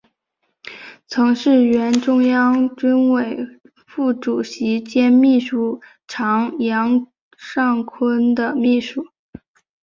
[1.05, 3.37] 曾是原中央军委
[3.85, 7.05] 副主席兼秘书长杨
[7.37, 9.05] 尚昆的秘书。